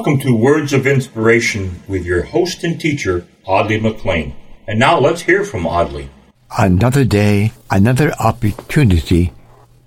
[0.00, 4.34] Welcome to Words of Inspiration with your host and teacher, Audley McLean.
[4.66, 6.08] And now let's hear from Audley.
[6.56, 9.34] Another day, another opportunity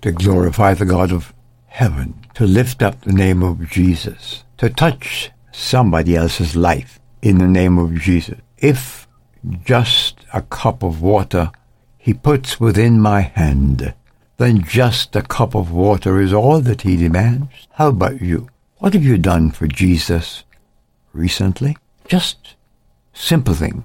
[0.02, 1.34] to glorify the God of
[1.66, 7.48] heaven, to lift up the name of Jesus, to touch somebody else's life in the
[7.48, 8.38] name of Jesus.
[8.58, 9.08] If
[9.64, 11.50] just a cup of water
[11.98, 13.94] he puts within my hand,
[14.36, 17.66] then just a cup of water is all that he demands.
[17.72, 18.48] How about you?
[18.78, 20.42] What have you done for Jesus
[21.12, 21.76] recently?
[22.08, 22.56] Just
[23.12, 23.84] simple thing.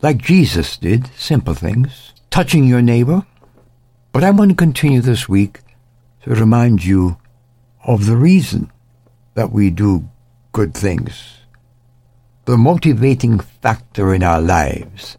[0.00, 2.14] Like Jesus did, simple things.
[2.30, 3.26] Touching your neighbor.
[4.10, 5.60] But I want to continue this week
[6.24, 7.18] to remind you
[7.84, 8.70] of the reason
[9.34, 10.08] that we do
[10.52, 11.38] good things.
[12.46, 15.18] The motivating factor in our lives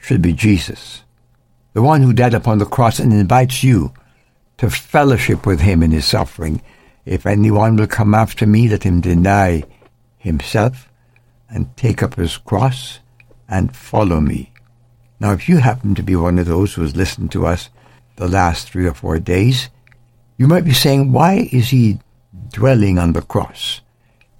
[0.00, 1.02] should be Jesus,
[1.72, 3.92] the one who died upon the cross and invites you
[4.58, 6.62] to fellowship with him in his suffering.
[7.08, 9.64] If anyone will come after me, let him deny
[10.18, 10.90] himself
[11.48, 13.00] and take up his cross
[13.48, 14.52] and follow me.
[15.18, 17.70] Now, if you happen to be one of those who has listened to us
[18.16, 19.70] the last three or four days,
[20.36, 21.98] you might be saying, why is he
[22.50, 23.80] dwelling on the cross?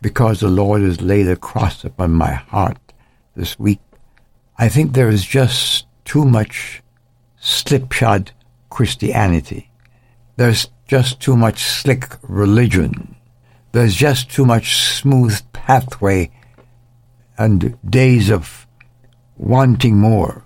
[0.02, 2.92] Because the Lord has laid a cross upon my heart
[3.34, 3.80] this week.
[4.58, 6.82] I think there is just too much
[7.40, 8.32] slipshod
[8.68, 9.70] Christianity.
[10.36, 13.14] There's just too much slick religion.
[13.72, 16.30] There's just too much smooth pathway
[17.36, 18.66] and days of
[19.36, 20.44] wanting more.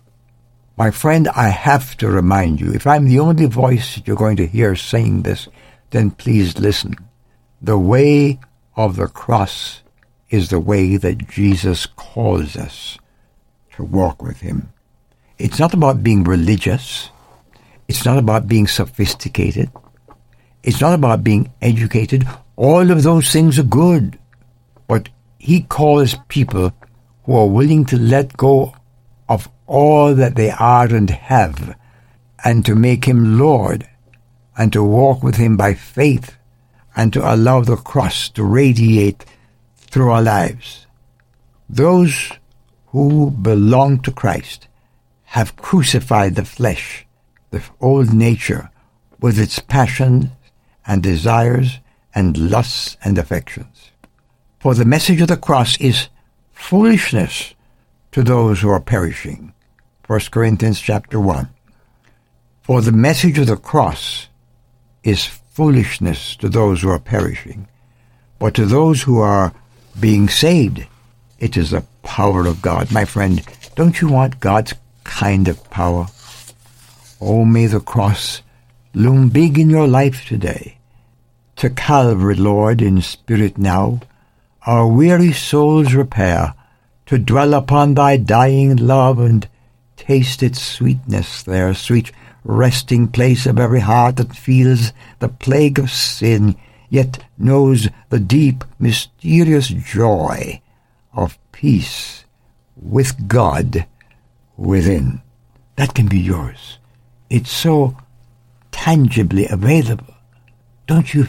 [0.76, 4.46] My friend, I have to remind you, if I'm the only voice you're going to
[4.46, 5.48] hear saying this,
[5.90, 6.96] then please listen.
[7.60, 8.40] The way
[8.76, 9.82] of the cross
[10.28, 12.98] is the way that Jesus calls us
[13.76, 14.72] to walk with him.
[15.38, 17.10] It's not about being religious.
[17.86, 19.70] It's not about being sophisticated.
[20.62, 22.26] It's not about being educated.
[22.56, 24.18] All of those things are good.
[24.86, 25.08] But
[25.38, 26.72] he calls people
[27.24, 28.74] who are willing to let go
[29.28, 31.76] of all that they are and have
[32.44, 33.88] and to make him Lord
[34.56, 36.36] and to walk with him by faith
[36.94, 39.24] and to allow the cross to radiate
[39.76, 40.86] through our lives.
[41.68, 42.32] Those
[42.88, 44.68] who belong to Christ
[45.24, 47.06] have crucified the flesh,
[47.50, 48.70] the old nature,
[49.20, 50.28] with its passions
[50.86, 51.78] and desires
[52.14, 53.90] and lusts and affections.
[54.58, 56.08] For the message of the cross is
[56.52, 57.54] foolishness
[58.12, 59.52] to those who are perishing.
[60.06, 61.48] 1 Corinthians chapter 1.
[62.62, 64.28] For the message of the cross
[65.02, 67.66] is foolishness to those who are perishing,
[68.38, 69.52] but to those who are
[69.98, 70.86] being saved,
[71.38, 72.92] it is the power of God.
[72.92, 73.42] My friend,
[73.74, 76.06] don't you want God's kind of power?
[77.20, 78.42] Oh, may the cross
[78.94, 80.78] loom big in your life today.
[81.56, 84.00] To Calvary, Lord, in spirit now,
[84.66, 86.54] our weary souls repair,
[87.06, 89.48] to dwell upon thy dying love and
[89.96, 92.12] taste its sweetness there, sweet
[92.44, 96.56] resting place of every heart that feels the plague of sin,
[96.88, 100.60] yet knows the deep, mysterious joy
[101.12, 102.24] of peace
[102.76, 103.86] with God
[104.56, 105.22] within.
[105.76, 106.78] That can be yours.
[107.30, 107.96] It's so
[108.82, 110.12] tangibly available.
[110.88, 111.28] Don't you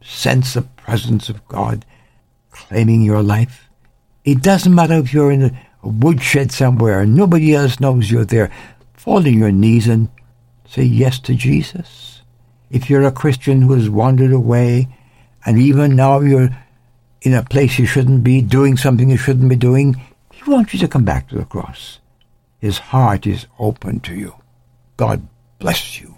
[0.00, 1.84] sense the presence of God
[2.50, 3.68] claiming your life?
[4.24, 5.42] It doesn't matter if you're in
[5.82, 8.50] a woodshed somewhere and nobody else knows you're there.
[8.94, 10.08] Fall on your knees and
[10.66, 12.22] say yes to Jesus.
[12.70, 14.88] If you're a Christian who has wandered away
[15.44, 16.48] and even now you're
[17.20, 20.00] in a place you shouldn't be, doing something you shouldn't be doing,
[20.32, 21.98] he wants you to come back to the cross.
[22.60, 24.36] His heart is open to you.
[24.96, 25.28] God
[25.58, 26.17] bless you.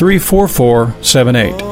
[0.00, 1.69] 34478.